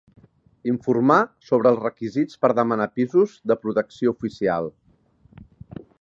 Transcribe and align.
Informar 0.69 1.17
sobre 1.49 1.69
els 1.73 1.83
requisits 1.83 2.41
per 2.45 2.51
demanar 2.61 2.89
pisos 2.97 3.35
de 3.53 3.59
protecció 3.67 4.15
oficial. 4.19 4.73